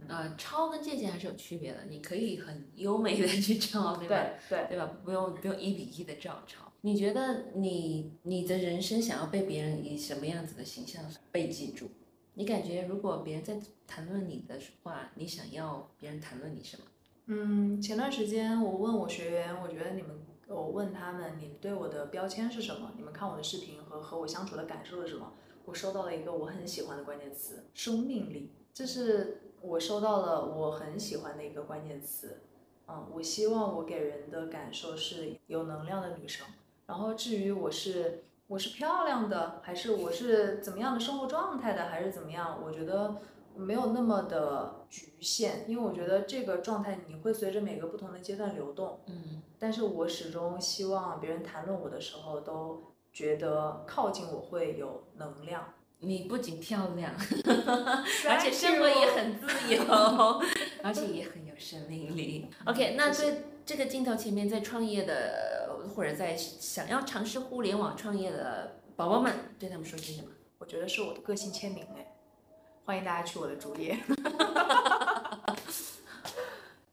[0.09, 4.15] 呃，抄跟借鉴还是有区别的，你可以很优美的去抄，对吧？
[4.49, 4.67] 对对。
[4.71, 4.91] 对吧？
[5.05, 6.69] 不用不用一比一的照抄。
[6.81, 11.89] 你觉得你你的人生想要被别人以什么样子的形象被记住？
[12.35, 16.83] 你感觉如果别人在谈论你的话，你想要别人谈论你什么？
[17.27, 20.11] 嗯，前段时间我问我学员，我觉得你们，
[20.47, 22.91] 我问他们，你们对我的标签是什么？
[22.97, 25.33] 你们看我的视频和和我相处的感受是什么？
[25.63, 28.51] 我收到了一个我很喜欢的关键词——生命力。
[28.73, 32.41] 这是我收到了我很喜欢的一个关键词。
[32.87, 36.45] 嗯，我希望我给人的感受是有能量的女生。
[36.85, 43.15] 然后至于我是我是漂亮的，还是我是怎么样的生活状态的，还是怎么样，我觉得
[43.55, 48.99] 没有那么的局限，因为我觉得这个状态你会随着每个不同的阶段流动。
[49.07, 55.73] 嗯但是我始终希望别人谈论我的时候，都觉得靠近我会有能量。
[55.99, 57.11] 你不仅漂亮，
[58.29, 59.81] 而且生活也很自由，
[60.83, 62.47] 而且也很有生命力。
[62.65, 70.29] OK，那对这个镜头前面在创业的，或者在想要尝试互联网创业的宝宝们，对他们说些什么？
[70.57, 72.15] 我觉得是我的个性签名哎，
[72.85, 73.97] 欢迎大家去我的主页。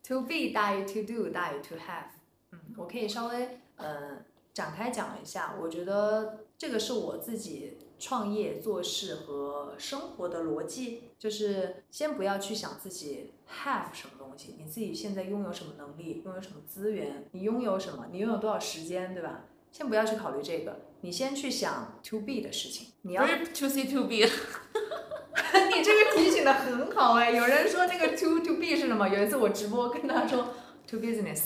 [0.04, 2.10] to be 大于 to do 大于 to have，
[2.50, 4.18] 嗯，我可以稍微呃
[4.52, 19.44] 展开讲一下，我觉得这个是我自己创业做事和生活的逻辑，就是先不要去想自己 have 什么东西，你自己现在拥有什么能力，拥有什么资源，你拥有什么，你拥有多少时间，对吧？
[19.70, 29.08] 先不要去考虑这个，你先去想 to be 的事情，你要不是 to C to B，你这个提醒的很好哎，有人说那个 to to B 是什么？
[29.08, 30.48] 有一次我直播跟他说
[30.88, 31.42] to business，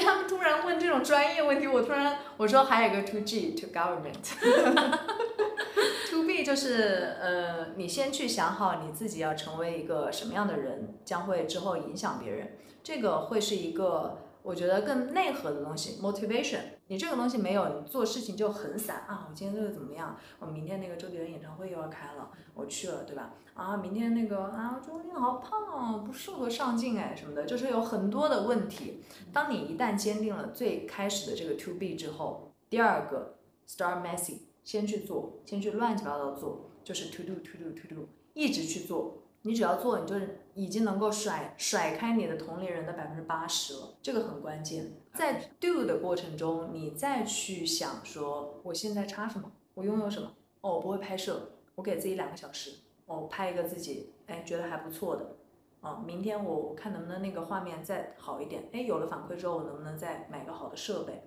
[0.00, 4.32] 他们突然问这种专业问题，我突然我说还有一个 to G to government。
[6.10, 16.61] to B 就是呃，你先去想好你自己要成为一个什么样的人，将会之后影响别人，这个会是一个我觉得更内核的东西，motivation。
[16.87, 19.26] 你这个东西没有，你做事情就很散啊。
[19.29, 20.16] 我今天这个怎么样？
[20.38, 23.35] 我明天那个周杰伦演唱会又要开了，我去了，对吧？
[23.55, 29.03] 啊，明天那个啊，周杰伦好胖哦，不适合上镜哎什么的，就是有很多的问题。
[29.33, 33.37] 当你一旦坚定了最开始的这个 to be 之后，第二个
[33.68, 39.18] start messy，先去做，先去乱七八糟做，就是 to do to do to do，一直去做。
[39.42, 44.92] 你只要做，你就是已经能够甩甩开你的同龄人的百分之八十了，这个很关键。
[45.14, 50.35] 在 do 的过程中，你再去想说，我现在差什么，我拥有什么？
[50.61, 52.72] 哦，我不会拍摄，我给自己两个小时，
[53.07, 55.37] 哦，拍一个自己哎觉得还不错的，
[55.81, 61.22] 哦，明天我我看能不能那个画面再好一点，哎，有了反馈之后，我能不能再买个好的设备，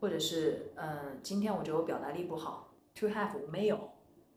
[0.00, 3.78] 或者是嗯，今天我觉得我表达力不好，to have 我没有，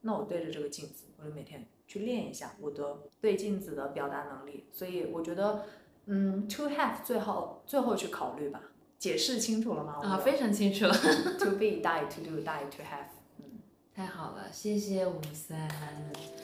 [0.01, 4.63] 那我对着这个镜子，我就每天去练一下我的对镜子的表达能力。
[4.71, 5.65] 所以我觉得，
[6.05, 8.61] 嗯，to have 最后最后去考虑吧。
[8.97, 9.99] 解释清楚了吗？
[10.01, 10.85] 啊，非常清楚。
[11.37, 13.09] to be die, to do die, to have。
[13.39, 13.59] 嗯，
[13.93, 15.69] 太好了，谢谢吴三，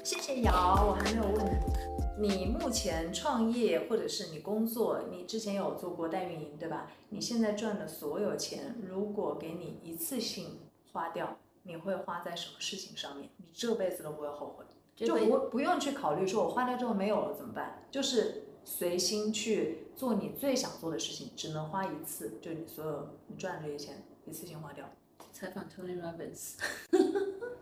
[0.03, 1.45] 谢谢瑶，我还没有问
[2.19, 6.91] 你，你目前创业或者是你工作，你之前有做过代运营对吧？
[7.07, 10.60] 你现在赚的所有钱，如果给你一次性
[10.91, 13.29] 花掉，你会花在什么事情上面？
[13.38, 14.65] 你这辈子都不会后悔，
[15.05, 24.89] 就不不用去考虑说我花掉之后没有了怎么办，就是随心去做你最想做的事情，只能花一次，就你所有你赚的这些钱一次性花掉。
[25.31, 26.55] 采访 Tony Robbins，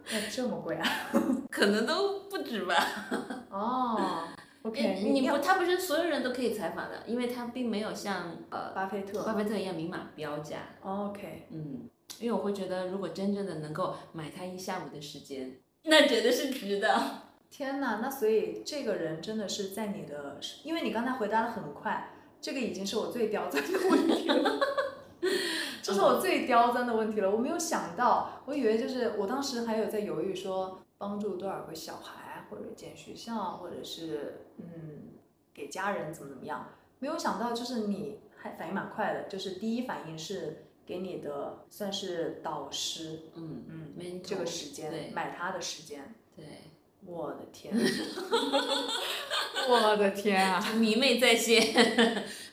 [0.09, 0.87] 那这么贵啊？
[1.51, 2.73] 可能都不止吧。
[3.51, 4.23] 哦
[4.63, 10.59] ，OK，你不，他不是所有人都可以采访的，因为他并没有像呃巴菲特、巴菲特一样明码标价。
[10.83, 11.89] OK，嗯，
[12.21, 17.23] 因为我会觉得，如果真正的能够买他一下午的时间，那绝对是值的。
[17.49, 24.59] 天哪，那所以这个人真的是在你的，因为你刚才回答的很快，这个已经是我最刁钻的问题了。
[25.81, 35.13] 这是我最刁钻的问题了，我没有想到，我以为就是我当时还有在犹豫说帮助多少个小孩，或者建学校，或者是嗯
[35.53, 43.63] 给家人怎么怎么样，没有想到就是你还反应蛮快的，就是第一反应是给你的算是导师，嗯
[43.97, 46.45] 嗯，这个时间买他的时间，对，
[47.05, 47.73] 我的天。
[49.67, 51.73] 我的天啊，迷妹在线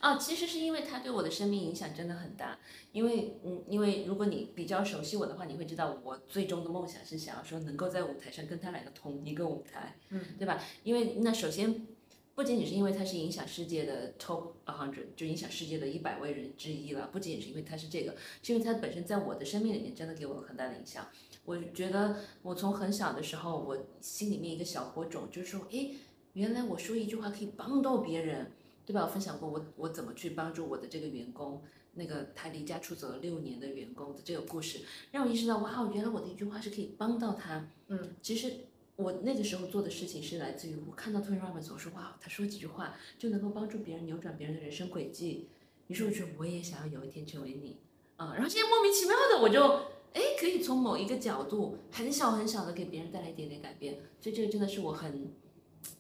[0.01, 0.17] 啊！
[0.17, 2.59] 其实是因为他对我的生命影响真的很大。
[2.91, 10.59] 因为嗯，因为如果你比较熟悉我的话，你会知道我最终的梦想是想要说能够在舞台上跟他来个同一个舞台，嗯，对吧？
[10.85, 11.87] 因为那首先
[12.35, 17.11] 不仅仅是因为他是影响世界的 top a hundred，就影响世界的一百位人之一了。
[17.13, 21.07] 不仅仅是因为他是这个，是因为他本身在我的生命里面真的给我很大的影响。
[21.45, 25.91] 我觉得我从很小的时候，我心里面一个小火种就是说，哎。
[26.35, 28.53] 原来我说一句话可以帮到别人，
[28.87, 29.03] 对吧？
[29.03, 37.69] 我分享过我我怎么去帮助我的这个员工，那个他离家出走了六年的员工的这个故事，让我意识到哇，原来我的一句话是可以帮到他。
[37.89, 38.51] 嗯，其实
[38.97, 45.51] 我那个时候做的事情是来自于我看到 Tony Robbins，我说哇，他说几句话就能够帮助别人扭转别人的人生轨迹。
[45.89, 47.77] 于是我觉得我也想要有一天成为你
[48.17, 49.92] 啊，然后现在莫名其妙的我就
[50.33, 55.33] 哎可以从某一个角度很小很小的给别人带来一点点改变，所以这个真的是我很。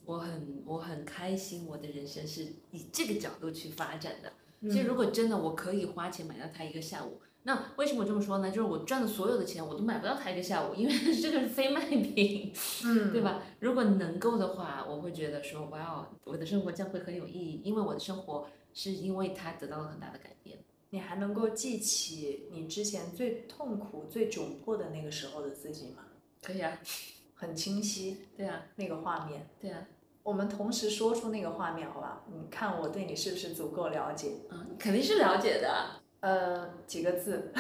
[0.04, 4.32] 我很我很开心，我的人生是以这个角度去发展的。
[4.70, 8.48] 所以如果真的我可以花钱买到他一个下午，那为什么这么说呢？
[8.48, 12.52] 就是我赚的所有的钱我都买不到他一个下午，因为这个是非卖品，
[12.84, 13.42] 嗯，对吧？
[13.58, 20.58] 如果能够的话，我会觉得说，哇哦，我的生活将会很有意义，因为我的生活是因为他得到了很大的改变。
[20.92, 26.04] 你还能够记起你之前最痛苦、最窘迫的那个时候的自己吗？
[26.42, 26.78] 可以啊。
[27.34, 29.84] 很清晰，对啊，那个画面，对啊，
[30.22, 32.24] 我们同时说出那个画面，好吧？
[32.32, 34.32] 你看我对你是不是足够了解？
[34.50, 36.00] 嗯，肯定是了解的。
[36.20, 37.52] 呃，几个字？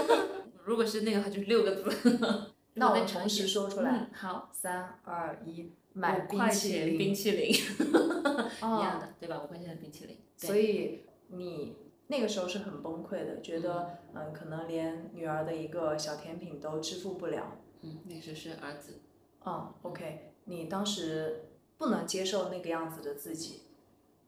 [0.62, 2.52] 如果是那个话，就是六个字。
[2.74, 4.08] 那我们同时说出来。
[4.12, 6.98] 好，三二一，买冰淇淋。
[6.98, 7.50] 冰淇淋。
[7.50, 9.40] 一样的，对吧？
[9.42, 10.16] 五块钱的冰淇淋。
[10.36, 11.74] 所以你
[12.06, 17.58] 那个时候是很崩溃的，觉得嗯，可能连女儿的一个小甜品都支付不了。
[17.80, 19.00] 嗯，那时是儿子。
[19.46, 23.62] 嗯，OK，你当时不能接受那个样子的自己，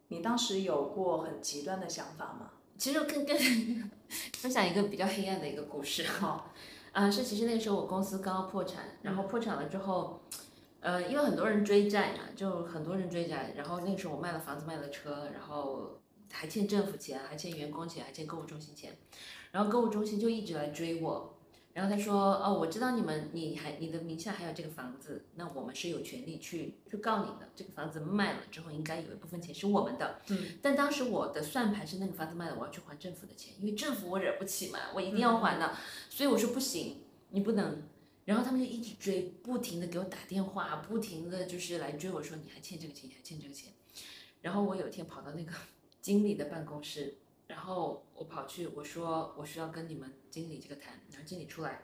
[0.09, 2.53] 你当时有过很极端的想法吗？
[2.79, 3.35] 其实跟跟
[4.35, 6.53] 分享一个比较黑暗的一个故事哈，
[6.93, 10.21] 啊，是其实那个时候我公司刚刚破产，然后破产了之后，
[10.81, 15.99] 呃，因为很多人追债嘛，就很多人追债，然后那个时候我卖了房子，卖了车，然后
[16.31, 18.97] 还欠政府钱，还欠员工钱，还欠购物中心钱，
[19.53, 21.33] 然后购物中心就一直来追我。
[21.73, 27.51] 然后他说：“哦，我知道你们，你还你的名下还有这个房子，那我们是有权利去去告你的。
[27.55, 30.23] 这个房子卖了之后，应该有一部分钱是我们的。
[30.29, 35.77] 嗯，但当时我的算盘是那个房子卖了，我要去还政府的钱，因为政府我惹不起嘛，我一定要还的。
[36.09, 37.83] 所以我说不行，你不能。
[38.25, 43.71] 然后他们就一直追，不停的给我打电话，不停的就是来追我说你还欠这个钱，你还欠这个钱。
[44.41, 45.53] 然后我有一天跑到那个
[46.07, 47.17] 经理的办公室。”
[47.49, 51.83] 然后我跑去，我说我需要跟你们经理这个谈，然后经理出来，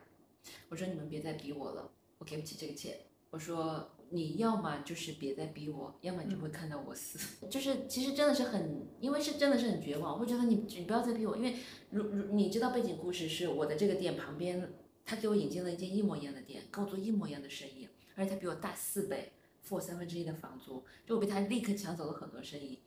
[0.69, 2.99] 我说你们别再逼我了，我给不起这个钱。
[3.31, 7.19] 我说你要么就是别再逼我，要么你就会看到我死。
[7.51, 11.57] 就是其实真的是很，因为是真的是很绝望，我会觉得你你不要再逼我，因为
[11.91, 14.73] 如如你知道背景故事是我的这个店旁边，
[15.05, 22.81] 他给我引进了一间一模一样的店，跟我做一模一样的生意，而且他比我大四倍，付我三分之一的房租，就我被他立刻抢走了很多生意。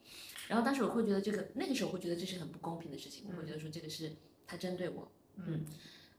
[0.48, 4.12] 然后当时我会觉得这个那个时候会觉得这是很不公平的事情，我会觉得说这个是
[4.46, 5.64] 他针对我，嗯，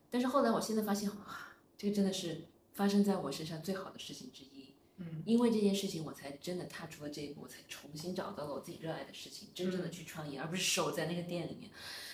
[0.09, 1.47] 但是后来我现在发现，哇，
[1.78, 11.71] 这个真的是发生在我身上最好的事情之一，嗯，因为这件事情我才真的踏出了这一步，我才重新找到了我自己热爱的事情，真正的去创业，而不是守在那个店里面。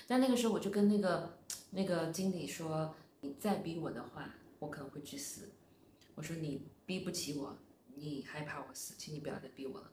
[0.08, 1.40] 但那个时候我就跟那个
[1.72, 5.50] 那个经理说，你再逼我的话，我可能会去死。
[6.16, 7.58] 我说你逼不起我，
[7.96, 9.92] 你害怕我死，请你不要再逼我了。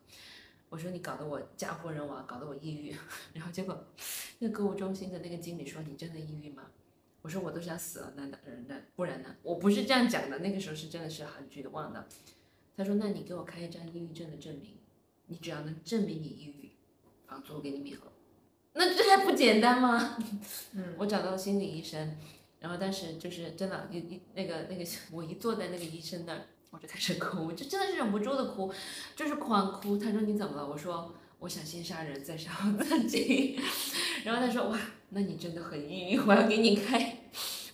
[0.70, 2.96] 我说你搞得我家破人亡，搞得我抑郁。
[3.34, 3.86] 然后结果
[4.38, 6.70] 那个购物中心的那个经理说你真的抑郁吗？
[7.22, 9.36] 我说我都想死了，那那那不然呢？
[9.42, 12.08] 我不是这样讲的，那个时候是真的是很绝望的。
[12.76, 14.78] 他说那你给我开一张抑郁症的证明，
[15.26, 16.70] 你只要能证明你抑郁，
[17.26, 18.10] 房租我给你免了。
[18.72, 20.16] 那这还不简单吗？
[20.72, 22.16] 嗯，我找到了心理医生，
[22.60, 28.72] 然后但是就是真的，一一那个那个，我一坐在那个医生那儿，我就开始哭，就真的是忍不住的哭，
[29.16, 29.98] 就是狂哭。
[29.98, 30.66] 他说你怎么了？
[30.66, 33.58] 我说我想先杀人再杀我自己。
[34.24, 34.78] 然后他说哇，
[35.10, 37.24] 那你真的很抑郁，我要给你开，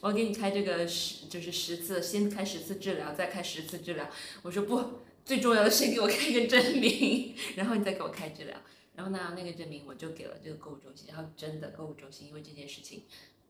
[0.01, 4.09] 我要给你开这个十就是十次，先开十次治疗，再开十次治疗。
[4.42, 8.57] 我说不，最重要的是给我开个证明， 然后你再给我开治疗。
[8.94, 13.03] 然后呢，那个证明我就给了这个购物中心，然后真的购物中心因为这件事情，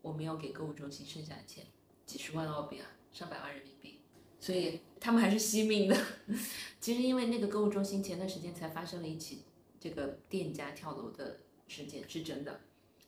[0.03, 1.65] 我没有给购物中心剩下的钱，
[2.05, 3.96] 几十万澳币啊，上百万人民币，
[4.39, 5.97] 所以他们还是惜命的。
[6.81, 9.43] 其实因为那个购物中心前段时间才发生了一起
[9.81, 12.61] 这个店家跳楼的事件，是真的，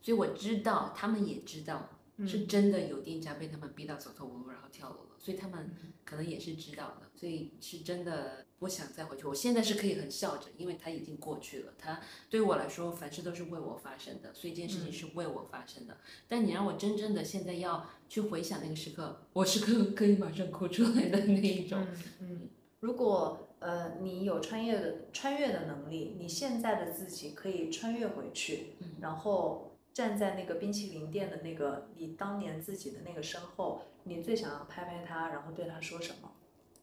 [0.03, 1.89] 所以我知道他们也知道
[2.27, 5.71] 是真的有店家被他们逼到走投无路，然后跳楼了，所以他们
[6.05, 8.45] 可能也是知道的，所以是真的。
[8.59, 11.75] 不想再回去，我现在是可以很笑着，因为它已经过去了。
[11.79, 15.99] 它对我来说，凡事都是为我发生的，所以这件事情是为我发生的。
[16.27, 21.87] 但你让我真正的现在要去回想那个时刻，我是可可以马上哭出来的那一种。
[22.19, 22.49] 嗯，
[22.81, 29.68] 如果呃你有穿越的穿越的能力，你现在的自己可以穿越回去，然后
[29.99, 36.31] 站在那个冰淇淋店的那个你当年自己的那个身后，你最想要拍拍他，然后对他说什么？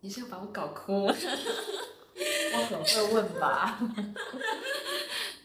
[0.01, 1.05] 你是要把我搞哭？
[1.07, 1.13] 我
[2.69, 3.79] 很会问吧。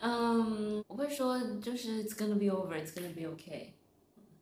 [0.01, 3.69] 嗯，我会说就是 it's gonna be over, it's gonna be okay，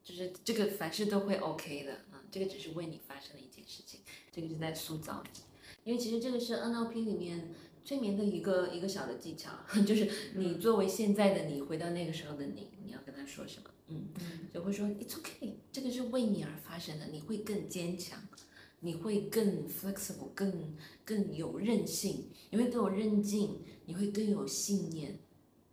[0.03, 1.93] 就是这个凡事都会 OK 的。
[2.14, 4.01] 嗯，这个只是为你发生的一件事情，
[4.33, 5.41] 这个是在塑造你。
[5.85, 7.51] 因为其实这个是 NLP 里面
[7.89, 9.51] 催眠的一个一个小的技巧，
[9.86, 13.70] 就是你作为现在的你回到那个时候的你，你要跟他说什么？
[13.86, 18.22] 嗯嗯，就会说 it's okay，这个是为你而发生的，你会更坚强。
[18.80, 25.18] 你会更 flexible，更更有韧性，你会更有韧劲，你会更有信念，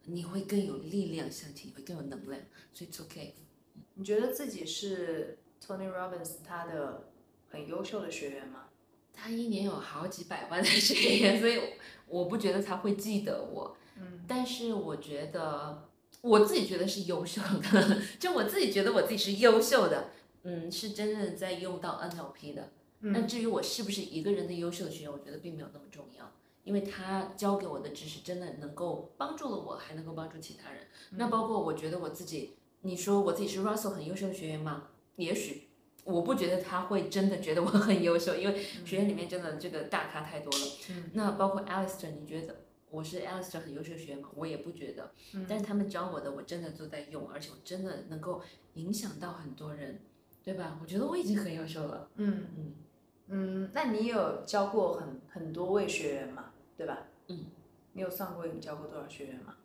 [0.06, 2.42] 你会更有力量向前，会更有能量，
[2.74, 3.34] 所以 it's okay。
[3.96, 7.12] 你觉得自己是 Tony Robbins 他的
[7.50, 8.70] 很优秀的学员吗？
[9.26, 11.60] 他一年有好几百万的学员， 所以
[12.08, 13.76] 我不觉得他会记得我。
[13.98, 15.90] 嗯，但是我觉得
[16.22, 20.12] 我自己觉得是优秀的， 就我自己觉得我自己是优秀的，
[20.44, 22.70] 嗯，是真正在用到 NLP 的。
[23.00, 26.32] 那至于我是不是一个人的优秀学员，我觉得并没有那么重要，
[26.64, 30.82] 因为他教给我的知识真的能够帮助了我，还能够帮助其他人。
[31.12, 34.90] 那包括我觉得我自己，你说我自己是 Russell 很优秀的学员吗？
[35.16, 35.65] 也许
[36.06, 40.66] 我不觉得他会真的觉得我很优秀，因为学院里面真的这个大咖太多了。
[41.14, 42.56] 那包括 Alistair，你觉得
[42.90, 44.30] 我是 Alistair 很优秀的学员吗？
[44.36, 45.12] 我也不觉得。
[45.50, 48.42] 但是他们教我的，我真的都在用，而且我真的能够
[48.76, 50.00] 影响到很多人，
[50.44, 50.80] 对吧？
[50.82, 52.08] 我觉得我已经很优秀了。
[52.16, 52.74] 嗯嗯。
[53.28, 57.08] 嗯，那你有教过很很多位学员嘛，对吧？
[57.30, 57.46] 嗯，
[57.94, 59.56] 你有算过你教过多少学员吗？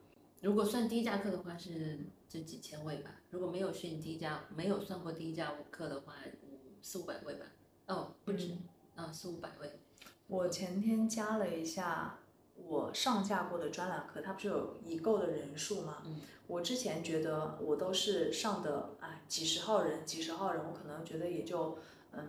[0.40, 1.98] 如果算第一家课的话是
[2.32, 6.14] 这几千位吧，如果没有选第一家，没有算过第一家课的话，
[6.44, 7.46] 五四五百位吧。
[7.88, 8.56] 哦，不止，
[8.94, 9.80] 啊，四五百位。
[10.28, 12.20] 我前天加了一下
[12.54, 16.04] 我上架过的专栏课，它不是有已购的人数吗？
[16.06, 21.78] 嗯，我之前觉得我都是上的啊几十号人，几十号人，我可能觉得也就
[22.12, 22.28] 嗯。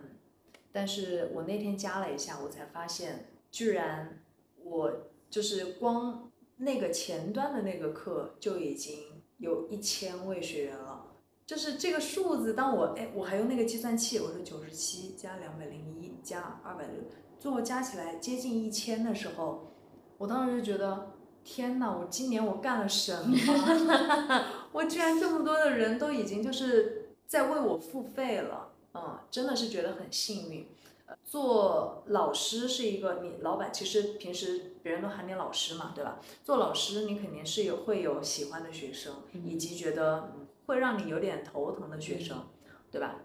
[0.72, 4.20] 但是我那天加了一下，我才发现，居然
[4.64, 11.08] 我就是光那个前端的那个课就已经有一千位学员了。
[11.44, 16.94] 就是这个数字，当我哎，我还用那个计算器，我说九十七加两百零一加二百六，
[17.38, 19.74] 最后加起来接近一千的时候，
[20.16, 21.12] 我当时就觉得，
[21.44, 23.36] 天呐，我今年我干了什么？
[24.72, 28.70] 我居然这么多的人都已经就是在为我付费了。
[28.94, 30.68] 嗯，真的是觉得很幸运。
[31.24, 36.20] 做老师是一个，你老板其实平时别人都喊你老师嘛，对吧？
[36.44, 40.32] 做老师你肯定是有会有喜欢的学生，以及觉得
[40.66, 42.46] 会让你有点头疼的学生，
[42.90, 43.20] 对吧？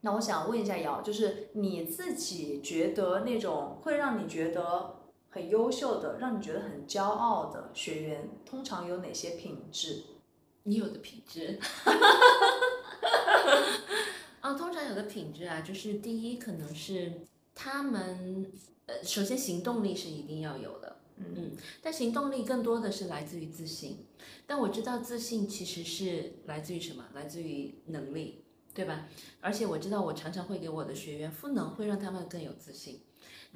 [0.00, 4.96] 那我想问一下瑶，就是你自己觉得那种会让你觉得
[5.30, 10.02] 很优秀的，让你觉得很骄傲的学员，通常有哪些品质？
[10.64, 11.58] 你有的品质。
[14.44, 17.10] 啊，通常有个品质啊，就是第一可能是
[17.54, 18.52] 他们，
[18.84, 24.04] 呃，首先行动力是一定要有的，嗯嗯，但行动力更多的是来自于自信，
[24.46, 27.06] 但我知道自信其实是来自于什么？
[27.14, 29.08] 来自于能力，对吧？
[29.40, 33.00] 而且我知道我常常会给我的学员赋能，会让他们更有自信。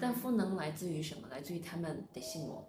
[0.00, 1.28] 但赋能来自于什么？
[1.30, 2.66] 来自于他们得信我。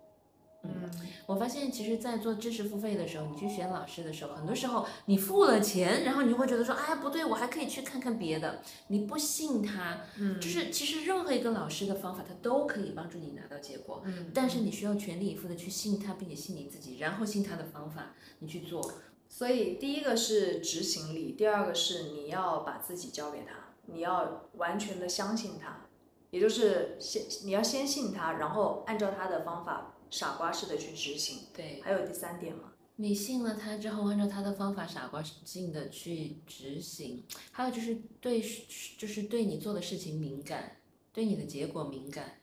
[0.63, 0.89] 嗯
[1.25, 8.61] 我发现，其实，在做知识付费的时候，你去选老师的时候，很多时候你付了钱，然后你就会觉得说，哎，不对，我还可以去看看别的。
[8.87, 10.39] 你不信他，嗯。
[10.41, 18.93] 就是其实任何一个老师的方法，他都可以帮助你拿到结果，嗯，但是你需要全力以赴的去信他，并且信你自己，然后信他的方法，你去做。
[19.29, 25.85] 所以第一个是执行力，第二个是你要把自己交给他，你要完全的相信他，
[26.31, 31.39] 也就是先你要先信他，然后按照他的方法傻瓜式的去执行。
[31.53, 32.73] 对，还有第三点吗？
[32.95, 38.43] 你信了他之后，按照他的方法傻瓜性的去执行，还有就是对，
[38.97, 40.77] 就是对你做的事情敏感，
[41.13, 42.39] 对你的结果敏感。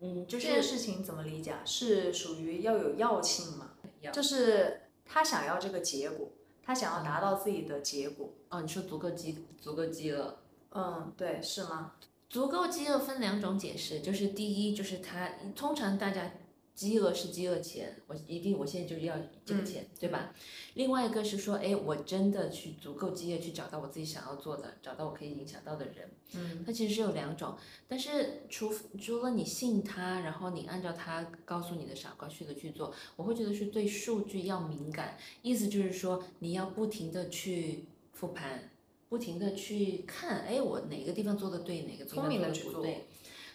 [0.00, 1.62] 嗯，就这件事情怎么理解啊？
[1.64, 3.70] 是属于要有药性吗？
[4.02, 6.30] 要就是他想要这个结果，
[6.62, 8.30] 他想要达到自己的结果。
[8.50, 10.38] 哦，你说足够饥，足够饥饿。
[10.72, 11.94] 嗯，对，是吗？
[12.28, 16.30] 足够饥饿分两种解释，就是第一就是他通常大家
[16.74, 19.16] 饥饿是饥饿钱，我一定我现在就是要
[19.46, 20.34] 这个钱，对吧？
[20.74, 27.54] 另外一个是说，哎，我真的去足够饥饿去找到我自己想要做的，找到我可以影响到的人，嗯它其实是有两种，
[27.86, 38.70] 但是除除了你信他，然后你按照他告诉你的傻瓜式的去做，我会觉得是对数据要敏感，意思就是说你要不停的去复盘，
[39.08, 42.28] 不停的去看，哎，我哪个地方做的对，哪个做的
[42.64, 43.04] 不对。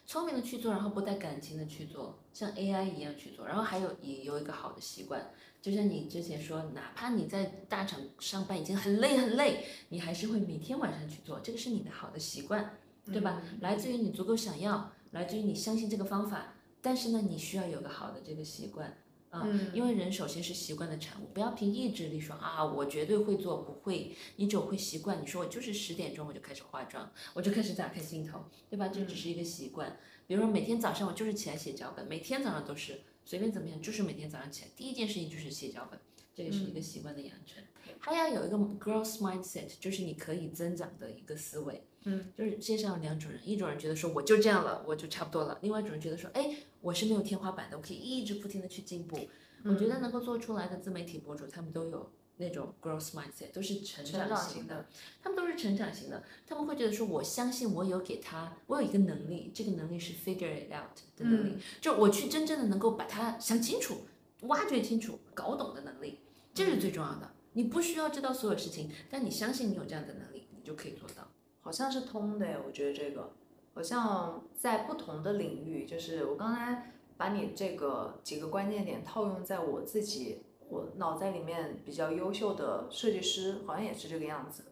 [0.09, 3.45] 聪明的去做，然后不带感情的去做，像 AI 一样去做。
[3.45, 5.29] 然后还有也有一个好的习惯，
[5.61, 12.71] 就像你之前说，哪怕你在大厂上班已经很累很累，你还是会每天晚上去做，这个是你的好的习惯，
[13.05, 13.39] 对吧？
[13.61, 18.91] 来自于你足够想要，来自于你相信这个方法，但是呢，你需要有个好的这个习惯。
[19.29, 25.21] 啊、嗯因为人首先是习惯的产物，不要凭意志力说啊，我绝对会做，不会，你只有会习惯。
[25.21, 28.87] 你说我就是十点钟我就开始化妆，我就开始打开镜头，对吧？
[28.87, 29.97] 这只是一个习惯。
[30.25, 35.99] 比如说每天早上我就是起来写脚本，每天早上都是随便怎么样，就是每天早上起来第一件事情就是写脚本，
[36.35, 37.63] 这也是一个习惯的养成。
[37.99, 41.83] 还要有一个 growth mindset，就是你可以增长的一个思维。
[42.03, 49.19] 嗯，就是世界上有两种人，一种人觉得说我就这样了，我就差不多了；，另外一种人觉得说，哎，我是没有天花板的，我可以一直不停的去进步。
[49.65, 54.87] 我觉得能够做出来的自媒体博主，他们都有那种 growth mindset，都是成成长长型的。
[55.21, 63.97] 他们都是成长型的，他们会觉得说，我相信我有给他，我有一个能力，这个能力是 figure it out 的能力，就我去真正的能够把它想清楚、
[64.43, 66.19] 挖掘清楚、搞懂的能力，
[66.53, 67.29] 这是最重要的。
[67.51, 71.28] 你不需要知道所有事情，但你相信你有这样的能力，你就可以做到。
[71.69, 73.29] 好像是通的诶，我觉得这个
[73.75, 84.63] 好像在不同的领域，就是我刚才把你这个几个关键点套用在我自己我脑袋里面比较优秀的设计师，好像也是这个样子。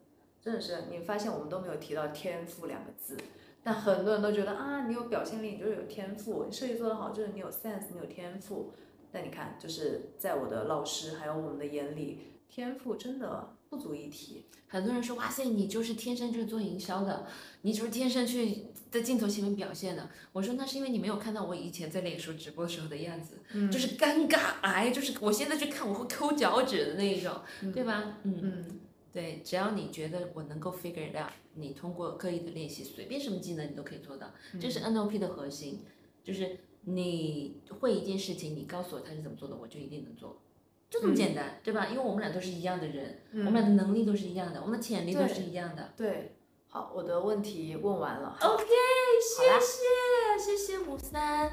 [0.41, 3.15] 真的是，你发现我们都没有提到天赋两个字，
[3.61, 8.71] 但很多人都觉得啊，你有表现力，你就是有天赋，你设计做得好就是你有 sense，你有天赋。
[9.11, 14.45] 但你看，就是在我的老师还有我们的眼里，天赋真的不足一提。
[14.69, 17.25] 很多人说，哇塞，你就是天生就是做营销的，
[17.61, 20.09] 你就是天生去在镜头前面表现的。
[20.33, 28.17] 我说那是因为你没有看到我以前在脸书直播的时候的样子，嗯就是尴尬癌，就是我现在去看我会抠脚趾的那一种，嗯对吧？
[28.23, 28.79] 嗯，嗯
[29.13, 34.33] 对，只要你觉得我能够 figure it out，你通过刻意的练习，随便什么技能你都可以做到。
[34.59, 35.79] 这是 NLP 的核心，
[36.23, 40.41] 就是你会一件事情，你告诉我它是怎么做的，我就一定能做。
[40.89, 41.87] 就这么简单，对吧？
[41.87, 45.89] 因为我们俩都是一样的人，我们俩的能力都是一样的，我们的潜力都是一样的。
[45.97, 46.37] 对，
[46.69, 48.37] 好，我的问题问完了。
[48.41, 48.63] OK，
[49.21, 51.51] 谢谢谢谢五三。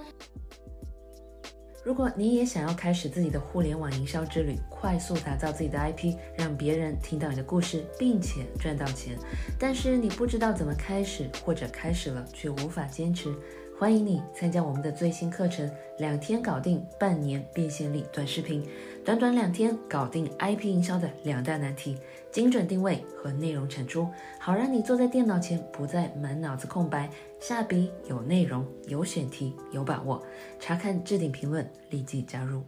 [1.85, 9.19] 如果你也想要开始自己的互联网营销之旅，快速打造自己的 IP，让别人听到你的故事，并且赚到钱，
[9.59, 13.35] 但是你不知道怎么开始，或者开始了却无法坚持，
[13.79, 18.67] 欢迎你参加我们的最新课程，两天搞定半年变现力短视频，
[19.05, 21.99] 短短两天搞定 IP 营销的两大难题：
[22.31, 24.09] 精准定位和内容产出，
[24.41, 30.25] 好让你坐在电脑前不再满脑子空白，下笔有内容、有选题、有把握。
[30.59, 32.65] 查看置顶评论，立即加入。